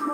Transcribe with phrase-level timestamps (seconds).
[0.00, 0.06] ¿Qué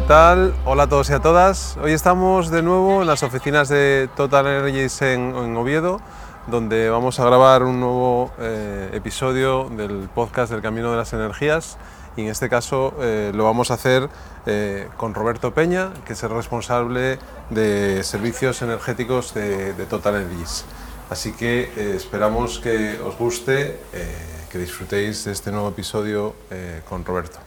[0.00, 0.54] tal?
[0.64, 1.76] Hola a todos y a todas.
[1.82, 6.00] Hoy estamos de nuevo en las oficinas de Total Energies en, en Oviedo,
[6.46, 11.76] donde vamos a grabar un nuevo eh, episodio del podcast del Camino de las Energías.
[12.16, 14.08] Y en este caso eh, lo vamos a hacer
[14.46, 17.18] eh, con Roberto Peña, que es el responsable
[17.50, 20.64] de servicios energéticos de, de Total Energies.
[21.10, 24.06] Así que eh, esperamos que os guste, eh,
[24.48, 27.40] que disfrutéis de este nuevo episodio eh, con Roberto.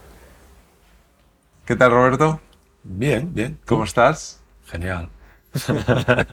[1.64, 2.40] ¿Qué tal, Roberto?
[2.82, 3.58] Bien, bien.
[3.64, 4.42] ¿Cómo estás?
[4.66, 5.08] Genial.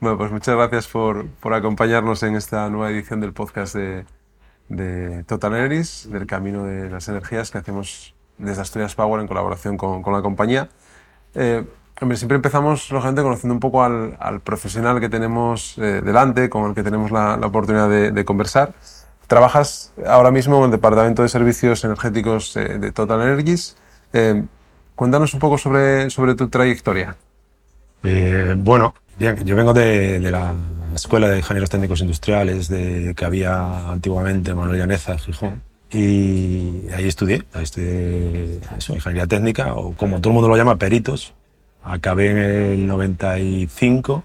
[0.00, 4.04] Bueno, pues muchas gracias por, por acompañarnos en esta nueva edición del podcast de,
[4.68, 9.76] de Total Energies, del Camino de las Energías que hacemos desde Asturias Power en colaboración
[9.76, 10.68] con, con la compañía.
[11.34, 11.64] Eh,
[12.00, 16.68] hombre, siempre empezamos, lógicamente, conociendo un poco al, al profesional que tenemos eh, delante, con
[16.68, 18.74] el que tenemos la, la oportunidad de, de conversar.
[19.26, 23.76] Trabajas ahora mismo en el Departamento de Servicios Energéticos eh, de Total Energies.
[24.12, 24.44] Eh,
[24.94, 27.16] cuéntanos un poco sobre, sobre tu trayectoria.
[28.04, 30.54] Eh, bueno, yo vengo de, de la
[30.94, 35.62] Escuela de Ingenieros Técnicos Industriales de, que había antiguamente en Manuel Llaneza, en Gijón.
[35.90, 40.76] Y ahí estudié, ahí estudié eso, ingeniería técnica, o como todo el mundo lo llama,
[40.76, 41.34] peritos.
[41.88, 44.24] Acabé en el 95.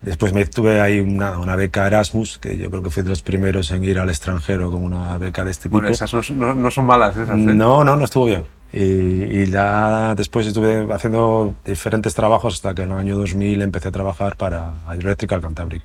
[0.00, 3.22] Después me tuve ahí una, una beca Erasmus, que yo creo que fui de los
[3.22, 5.78] primeros en ir al extranjero con una beca de este tipo.
[5.78, 7.36] Bueno, esas no, no- son malas, esas.
[7.36, 7.40] ¿eh?
[7.40, 8.44] No, no, no estuvo bien.
[8.72, 13.88] Y, y ya después estuve haciendo diferentes trabajos hasta que en el año 2000 empecé
[13.88, 15.82] a trabajar para Hydroelectrical Cantabria.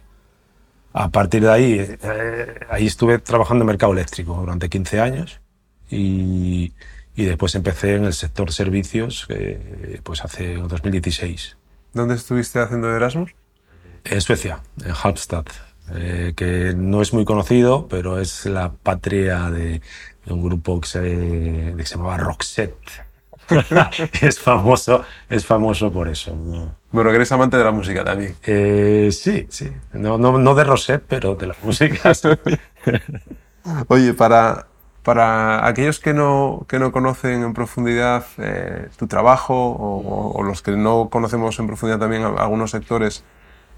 [0.91, 5.39] A partir de ahí, eh, ahí estuve trabajando en mercado eléctrico durante 15 años
[5.89, 6.71] y,
[7.15, 11.57] y después empecé en el sector servicios eh, pues hace 2016
[11.93, 13.35] ¿Dónde estuviste haciendo Erasmus?
[14.05, 15.45] en Suecia, en Halmstad,
[15.93, 19.81] eh, que no es muy conocido, pero es la patria de,
[20.25, 22.75] de un grupo que se, que se llamaba Roxette.
[24.21, 26.35] es famoso, es famoso por eso.
[26.35, 26.75] ¿no?
[26.91, 28.35] Bueno, que eres amante de la música también.
[28.43, 29.69] Eh, sí, sí.
[29.93, 32.13] No, no, no de Rosette, pero de la música.
[33.87, 34.67] Oye, para,
[35.03, 40.61] para aquellos que no, que no conocen en profundidad eh, tu trabajo o, o- los
[40.61, 43.23] que no conocemos en profundidad también algunos sectores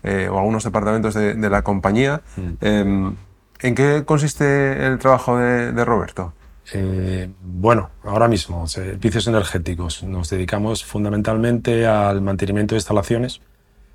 [0.03, 2.21] eh, o algunos departamentos de, de la compañía,
[2.61, 3.11] eh,
[3.59, 6.33] ¿en qué consiste el trabajo de, de Roberto?
[6.73, 10.03] Eh, bueno, ahora mismo, servicios energéticos.
[10.03, 13.41] Nos dedicamos fundamentalmente al mantenimiento de instalaciones,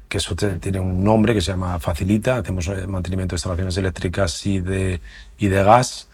[0.09, 2.39] que eso tiene un nombre que se llama Facilita.
[2.39, 5.01] Hacemos eh, mantenimiento de instalaciones eléctricas y de,
[5.39, 6.09] y de gas.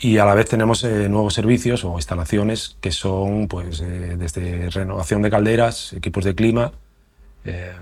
[0.00, 4.70] Y a la vez tenemos eh, nuevos servicios o instalaciones que son pues, eh, desde
[4.70, 6.72] renovación de calderas, equipos de clima,
[7.44, 7.72] eh,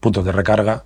[0.00, 0.84] puntos de recarga,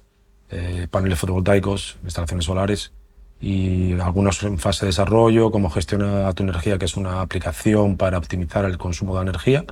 [0.50, 2.92] eh, paneles fotovoltaicos, instalaciones solares
[3.40, 8.18] y algunos en fase de desarrollo, como Gestiona tu energía, que es una aplicación para
[8.18, 9.64] optimizar el consumo de energía.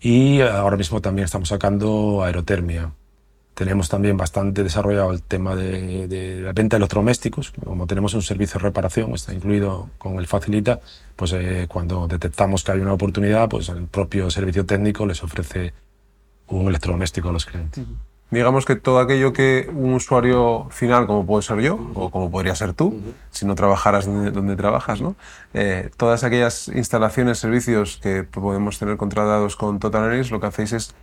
[0.00, 2.92] Y ahora mismo también estamos sacando aerotermia.
[3.54, 7.52] Tenemos también bastante desarrollado el tema de, de la venta de electrodomésticos.
[7.64, 10.80] Como tenemos un servicio de reparación, está incluido con el Facilita,
[11.14, 15.72] pues eh, cuando detectamos que hay una oportunidad, pues el propio servicio técnico les ofrece
[16.48, 17.84] un electrodoméstico a los clientes.
[18.30, 22.56] Digamos que todo aquello que un usuario final, como puedo ser yo, o como podría
[22.56, 23.00] ser tú,
[23.30, 25.14] si no trabajaras donde, donde trabajas, ¿no?
[25.52, 30.72] Eh, todas aquellas instalaciones, servicios que podemos tener contratados con Total Energies, lo que hacéis
[30.72, 30.94] es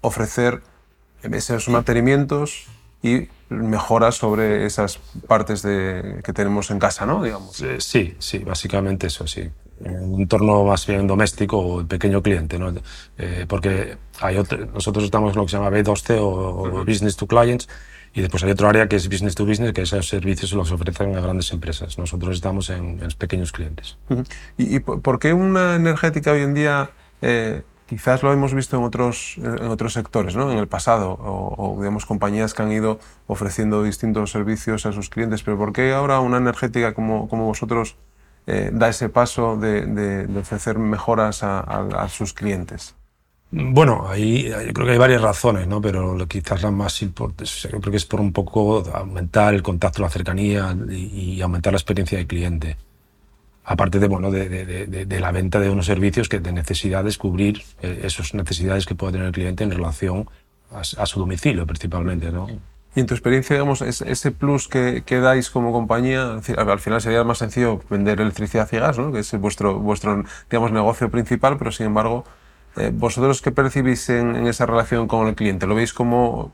[0.00, 0.62] ofrecer
[1.32, 2.66] esos mantenimientos
[3.02, 7.22] y mejoras sobre esas partes de, que tenemos en casa, ¿no?
[7.22, 7.60] Digamos.
[7.62, 9.50] Eh, Sí, sí, básicamente eso, sí.
[9.80, 12.72] Un entorno más bien doméstico o pequeño cliente, ¿no?
[13.18, 17.26] Eh, porque hay otro- nosotros estamos en lo que se llama B2C o, Business to
[17.26, 17.68] Clients
[18.14, 20.70] y después hay otro área que es Business to Business, que esos servicios se los
[20.70, 21.98] ofrecen a grandes empresas.
[21.98, 23.96] Nosotros estamos en, en pequeños clientes.
[24.56, 26.90] ¿Y, por qué una energética hoy en día,
[27.20, 30.50] eh, quizás lo hemos visto en otros, en otros sectores, ¿no?
[30.50, 35.42] en el pasado, o, o, compañías que han ido ofreciendo distintos servicios a sus clientes,
[35.42, 37.96] pero por qué ahora una energética como, como vosotros
[38.46, 42.94] eh, da ese paso de, ofrecer mejoras a, sus clientes?
[43.50, 45.82] Bueno, ahí yo creo que hay varias razones, ¿no?
[45.82, 50.00] Pero quizás la más importante, yo creo que es por un poco aumentar el contacto,
[50.00, 52.78] la cercanía y, y aumentar la experiencia del cliente.
[53.64, 54.86] Aparte de, bueno, de, de- de-
[55.20, 59.28] la venta de unos servicios que de necesidades, cubrir eh, esas necesidades que puede tener
[59.28, 60.28] el cliente en relación
[60.72, 62.48] a, su domicilio principalmente, ¿no?
[62.94, 67.22] Y en tu experiencia, digamos, es- ese plus que, dais como compañía, al final sería
[67.24, 69.12] más sencillo vender electricidad y gas, ¿no?
[69.12, 72.24] que es vuestro, vuestro digamos, negocio principal, pero sin embargo,
[72.76, 75.66] eh, ¿vosotros qué percibís en, en esa relación con el cliente?
[75.66, 76.52] ¿Lo veis como,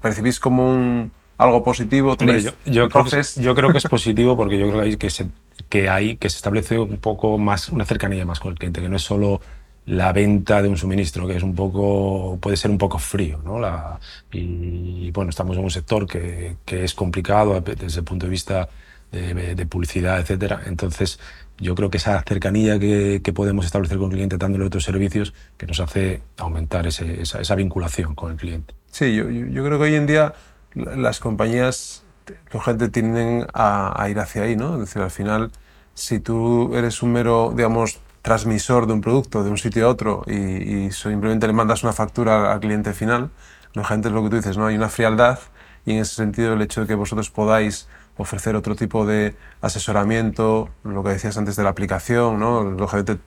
[0.00, 2.16] percibís como un, algo positivo?
[2.16, 5.10] yo, yo, creo que, yo, creo que, es positivo porque yo creo que hay que
[5.10, 5.26] se,
[5.68, 8.88] que hay que se establece un poco más, una cercanía más con el cliente, que
[8.88, 9.40] no es solo
[9.86, 13.58] la venta de un suministro, que es un poco, puede ser un poco frío, ¿no?
[13.58, 14.00] La,
[14.32, 18.68] y, bueno, estamos en un sector que, que, es complicado desde el punto de vista
[19.12, 20.62] de, de publicidad, etcétera.
[20.66, 21.18] Entonces,
[21.58, 25.34] yo creo que esa cercanía que, que, podemos establecer con el cliente dándole otros servicios
[25.56, 28.74] que nos hace aumentar ese, esa, esa, vinculación con el cliente.
[28.90, 30.34] Sí, yo, yo, creo que hoy en día
[30.74, 32.04] las compañías,
[32.52, 34.74] la gente tienden a, a, ir hacia ahí, ¿no?
[34.74, 35.52] Es decir, al final,
[35.94, 40.22] si tú eres un mero, digamos, transmisor de un producto de un sitio a otro
[40.26, 43.30] y, y simplemente le mandas una factura al cliente final,
[43.74, 44.66] la gente es lo que tú dices, ¿no?
[44.66, 45.38] Hay una frialdad
[45.84, 50.70] y en ese sentido el hecho de que vosotros podáis ofrecer otro tipo de asesoramiento,
[50.84, 52.62] lo que decías antes de la aplicación, ¿no?
[52.62, 53.18] lógicamente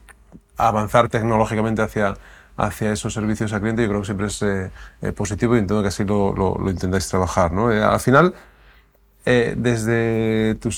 [0.56, 2.14] avanzar tecnológicamente hacia,
[2.58, 4.70] hacia esos servicios al cliente, yo creo que siempre es eh,
[5.00, 7.52] eh, positivo y entiendo que así lo, lo, lo intentáis trabajar.
[7.52, 7.72] ¿no?
[7.72, 8.34] Eh, al final,
[9.24, 10.70] eh, desde tu,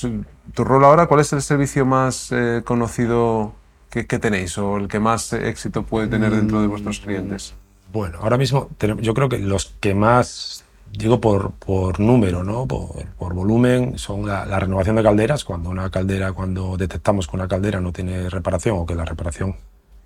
[0.53, 2.31] tu, rol ahora, ¿cuál es el servicio más
[2.65, 3.53] conocido
[3.89, 7.55] que, que, tenéis o el que más éxito puede tener dentro de vuestros clientes?
[7.91, 8.69] Bueno, ahora mismo
[8.99, 10.63] yo creo que los que más
[10.93, 12.67] digo por, por número, ¿no?
[12.67, 15.43] por, por volumen, son la, la, renovación de calderas.
[15.43, 19.55] Cuando una caldera, cuando detectamos que una caldera no tiene reparación o que la reparación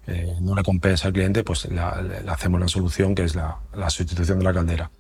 [0.08, 3.60] eh, no le compensa al cliente, pues la, hacemos la solución que es la,
[3.90, 4.92] sustitución de la caldera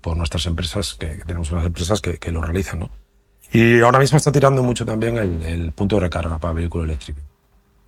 [0.00, 2.80] por nuestras empresas, que, tenemos unas empresas que, lo realizan.
[2.80, 2.90] ¿no?
[3.52, 7.20] Y ahora mismo está tirando mucho también el, punto de recarga para vehículo eléctrico.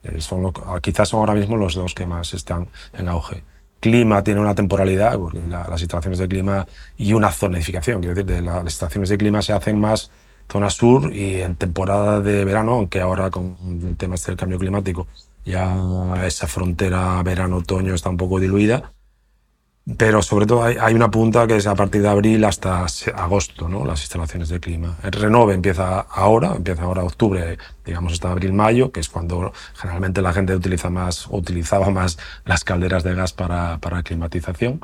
[0.02, 3.42] Eh, son lo, quizás son ahora mismo los dos que más están en auge
[3.80, 5.18] clima tiene una temporalidad,
[5.48, 6.66] las instalaciones de clima
[6.96, 10.10] y una zonificación, quiero decir, de la, las instalaciones de clima se hacen más
[10.50, 13.56] zona sur y en temporada de verano, aunque ahora con
[13.86, 15.06] el tema este del cambio climático
[15.48, 18.92] ya esa frontera verano-otoño está un poco diluida,
[19.96, 22.84] pero sobre todo hay, hay, una punta que es a partir de abril hasta
[23.14, 23.86] agosto, ¿no?
[23.86, 24.98] las instalaciones de clima.
[25.02, 27.56] El renove empieza ahora, empieza ahora octubre,
[27.86, 33.02] digamos hasta abril-mayo, que es cuando generalmente la gente utiliza más, utilizaba más las calderas
[33.02, 34.80] de gas para, para climatización.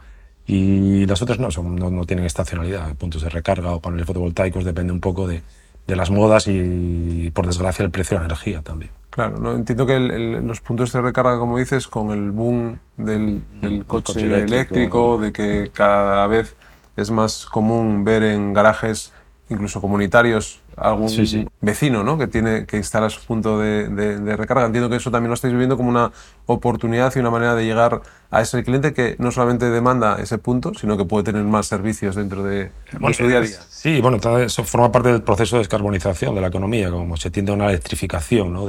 [0.46, 4.64] Y las otras no, son, no, no tienen estacionalidad, puntos de recarga o paneles fotovoltaicos,
[4.64, 5.43] depende un poco de,
[5.87, 8.90] de las modas y, por desgracia, el precio de la energía también.
[9.14, 12.81] Claro, no entiendo que el, el, los puntos de recarga, como dices, con el boom
[12.96, 16.56] del, del coche, coche eléctrico, eléctrico, de que cada vez
[16.96, 19.12] es más común ver en garajes,
[19.50, 21.46] incluso comunitarios, algún sí, sí.
[21.61, 22.17] vecino ¿no?
[22.17, 24.64] que tiene que instalar su punto de, de, de, recarga.
[24.64, 26.12] Entiendo que eso también lo estáis viendo como una
[26.46, 28.00] oportunidad y una manera de llegar
[28.31, 32.17] a ese cliente que no solamente demanda ese punto, sino que puede tener más servicios
[32.17, 33.58] dentro de, bueno, de su día a día.
[33.69, 37.52] Sí, bueno, eso forma parte del proceso de descarbonización de la economía, como se tiende
[37.52, 38.67] a una electrificación ¿no?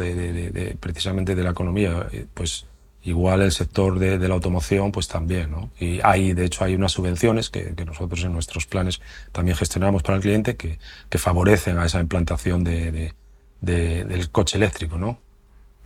[0.79, 2.07] precisamente de la economía.
[2.33, 2.65] Pues
[3.05, 5.69] igual el sector de, de, la automoción, pues también, ¿no?
[5.79, 8.99] Y hay, de hecho, hay unas subvenciones que, que, nosotros en nuestros planes
[9.31, 10.79] también gestionamos para el cliente que,
[11.09, 13.13] que favorecen a esa implantación de, de,
[13.61, 15.19] de del coche eléctrico, ¿no?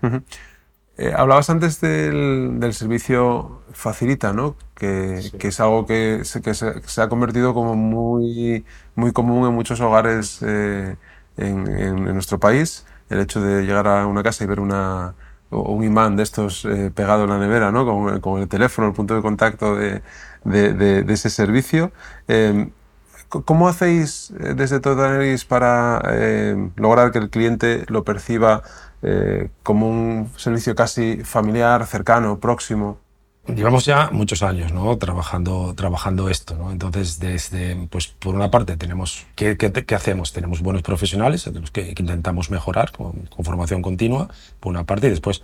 [0.01, 0.23] Uh -huh.
[0.97, 4.55] eh, hablabas antes del, del, servicio Facilita, ¿no?
[4.75, 5.37] Que, sí.
[5.37, 8.63] que es algo que, se, que se, se, ha convertido como muy,
[8.95, 10.95] muy común en muchos hogares eh,
[11.35, 12.85] en, en, en nuestro país.
[13.09, 15.15] El hecho de llegar a una casa y ver una
[15.49, 17.85] o un imán de estos eh, pegado en la nevera, ¿no?
[18.21, 20.01] Con, el teléfono, el punto de contacto de,
[20.43, 21.91] de, de, de ese servicio.
[22.27, 22.69] Eh,
[23.29, 28.63] ¿Cómo hacéis eh, desde Totaneris para eh, lograr que el cliente lo perciba
[29.03, 32.97] eh, como un servicio casi familiar, cercano, próximo?
[33.55, 34.97] Llevamos ya muchos años ¿no?
[34.97, 36.55] trabajando, trabajando esto.
[36.55, 36.71] ¿no?
[36.71, 39.57] Entonces, desde, pues, por una parte, tenemos ¿qué,
[39.95, 40.33] hacemos?
[40.33, 44.29] Tenemos buenos profesionales que, intentamos mejorar con, con, formación continua,
[44.59, 45.43] por una parte, y después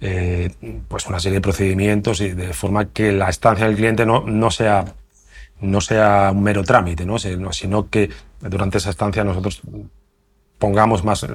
[0.00, 0.50] eh,
[0.88, 4.50] pues una serie de procedimientos y de forma que la estancia del cliente no, no,
[4.50, 4.84] sea,
[5.60, 7.18] no sea un mero trámite, ¿no?
[7.18, 8.10] sino que
[8.40, 9.62] durante esa estancia nosotros
[10.58, 11.26] pongamos más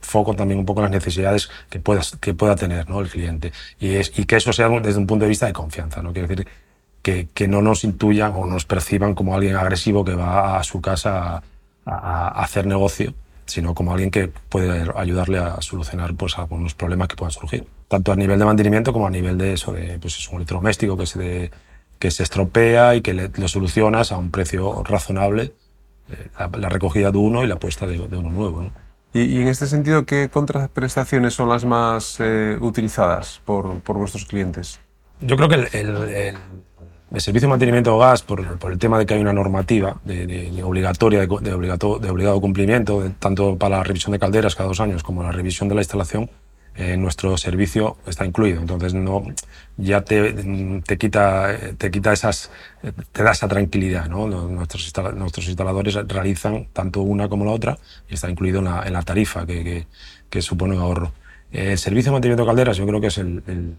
[0.00, 3.00] foco también un poco en las necesidades que, puedas, que pueda tener ¿no?
[3.00, 3.52] el cliente.
[3.78, 6.02] Y, es, y que eso sea desde un punto de vista de confianza.
[6.02, 6.12] ¿no?
[6.12, 6.46] Quiere decir
[7.02, 10.80] que, que no nos intuyan o nos perciban como alguien agresivo que va a su
[10.80, 11.42] casa
[11.84, 13.14] a, a hacer negocio,
[13.46, 17.66] sino como alguien que puede ayudarle a solucionar pues, algunos problemas que puedan surgir.
[17.88, 20.96] Tanto a nivel de mantenimiento como a nivel de eso, de pues, es un electrodoméstico
[20.96, 21.50] que se, de,
[21.98, 25.52] que se estropea y que le, lo solucionas a un precio razonable,
[26.10, 28.62] eh, la, la, recogida de uno y la puesta de, de uno nuevo.
[28.62, 28.85] ¿no?
[29.16, 34.78] Y, en este sentido, ¿qué contraprestaciones son las más eh, utilizadas por, por, vuestros clientes?
[35.22, 39.14] Yo creo que el, el, servicio de mantenimiento de gas, por, el tema de que
[39.14, 44.54] hay una normativa de, obligatoria, de, de, obligado cumplimiento, tanto para la revisión de calderas
[44.54, 46.28] cada dos años como la revisión de la instalación,
[46.76, 48.60] en nuestro servicio está incluido.
[48.60, 49.24] Entonces no,
[49.76, 50.32] ya te,
[50.84, 52.50] te, quita, te quita esas,
[53.12, 54.08] te da esa tranquilidad.
[54.08, 54.26] ¿no?
[54.26, 57.78] Nuestros, nuestros instaladores realizan tanto una como la otra
[58.08, 59.86] y está incluido en la, en la tarifa que, que,
[60.28, 61.12] que, supone un ahorro.
[61.50, 63.74] El servicio de mantenimiento de calderas yo creo que es el, el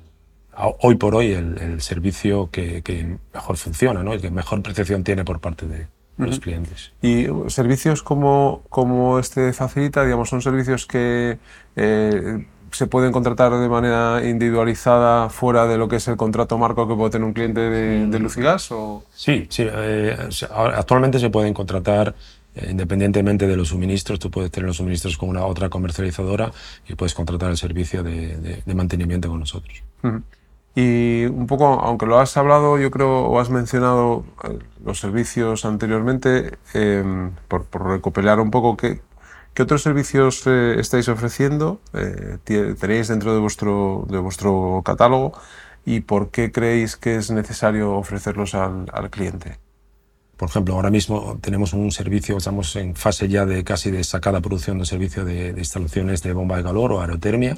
[0.57, 4.13] hoy por hoy el, el servicio que, que, mejor funciona, ¿no?
[4.13, 5.87] el que mejor percepción tiene por parte de,
[6.17, 6.93] los clientes.
[7.01, 11.37] Y servicios como, como este facilita, digamos, son servicios que
[11.75, 12.45] eh,
[12.77, 16.93] se pueden contratar de manera individualizada fuera de lo que es el contrato marco que
[16.93, 18.71] puede tener un cliente de, de luz y gas?
[18.71, 19.03] O...
[19.13, 20.15] Sí, sí eh,
[20.51, 22.13] actualmente se pueden contratar
[22.53, 26.51] eh, independientemente de los suministros, tú puedes tener los suministros con una otra comercializadora
[26.87, 29.81] y puedes contratar el servicio de, de, de mantenimiento con nosotros.
[30.75, 35.65] Y un poco, aunque lo has hablado, yo creo, o has mencionado eh, los servicios
[35.65, 37.03] anteriormente, eh,
[37.47, 39.01] por, por, recopilar un poco, ¿qué,
[39.57, 41.81] qué otros servicios eh, estáis ofreciendo?
[41.95, 42.37] Eh,
[42.79, 45.33] ¿Tenéis dentro de vuestro, de vuestro catálogo?
[45.83, 49.57] ¿Y por qué creéis que es necesario ofrecerlos al, al cliente?
[50.37, 54.41] Por ejemplo, ahora mismo tenemos un servicio, estamos en fase ya de casi de sacada
[54.41, 57.57] producción de servicio de, instalaciones de bomba de calor o aerotermia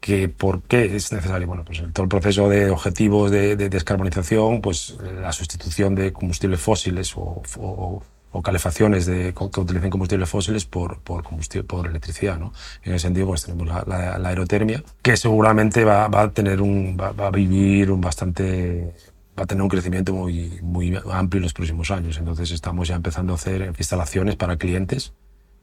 [0.00, 1.46] que por qué es necesario.
[1.46, 6.58] Bueno, pues todo el proceso de objetivos de, de descarbonización, pues la sustitución de combustibles
[6.58, 12.38] fósiles o, o calefacciones de, que utilicen combustibles fósiles por, por, combustible, por electricidad.
[12.38, 12.52] ¿no?
[12.82, 17.26] En ese sentido, pues tenemos la, la, aerotermia, que seguramente va, a tener un, va,
[17.26, 18.94] a vivir un bastante
[19.38, 22.18] va a tener un crecimiento muy, muy amplio en los próximos años.
[22.18, 25.12] Entonces estamos ya empezando a hacer instalaciones para clientes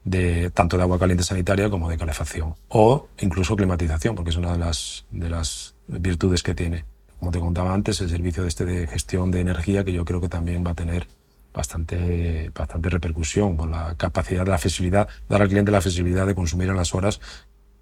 [0.06, 2.54] de, tanto de agua caliente sanitaria como de calefacción.
[2.68, 6.84] O incluso climatización, porque es una de las, de las virtudes que tiene.
[7.18, 10.20] Como te contaba antes, el servicio de, este de gestión de energía, que yo creo
[10.20, 11.06] que también va a tener
[11.56, 16.34] bastante, bastante repercusión con la capacidad de la flexibilidad, dar al cliente la flexibilidad de
[16.34, 17.20] consumir en las horas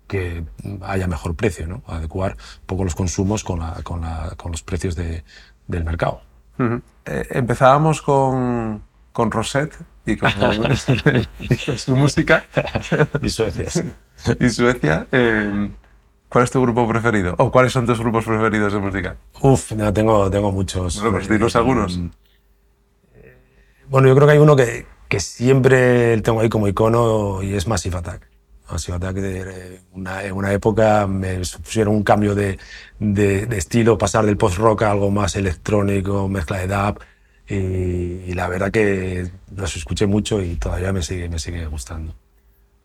[0.06, 0.44] que
[0.82, 1.82] haya mejor precio, ¿no?
[1.86, 5.24] adecuar un poco los consumos con, la, con, la, con los precios de,
[5.66, 6.22] del mercado.
[6.58, 6.82] Uh -huh.
[7.06, 9.76] eh, empezábamos con, con Rosette
[10.06, 10.30] y con,
[11.76, 12.44] su música.
[13.22, 13.66] y Suecia.
[14.38, 15.06] y Suecia.
[15.10, 15.70] Eh,
[16.28, 17.34] ¿Cuál es tu grupo preferido?
[17.38, 19.16] ¿O cuáles son tus grupos preferidos de música?
[19.40, 20.96] Uf, no, tengo, tengo muchos.
[21.00, 21.98] Bueno, pues dinos algunos.
[23.88, 27.66] Bueno, yo creo que hay uno que, que siempre tengo ahí como icono y es
[27.66, 28.28] Massive Attack.
[28.70, 32.58] Massive Attack, de una, en una época me supusieron un cambio de,
[32.98, 37.00] de, de estilo, pasar del post-rock a algo más electrónico, mezcla de dub
[37.46, 42.14] y, y, la verdad que los escuché mucho y todavía me sigue, me sigue gustando.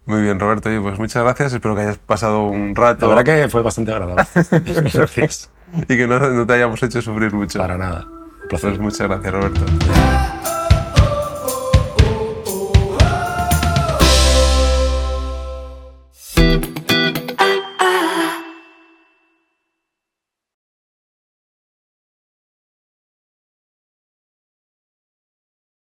[0.05, 1.53] Muy bien, Roberto, pues muchas gracias.
[1.53, 3.07] Espero que hayas pasado un rato.
[3.07, 4.25] La verdad que fue bastante agradable.
[4.91, 5.51] gracias.
[5.83, 7.59] Y que no, no, te hayamos hecho sufrir mucho.
[7.59, 8.07] Para nada.
[8.41, 8.71] Un placer.
[8.71, 9.61] Pues muchas gracias, Roberto.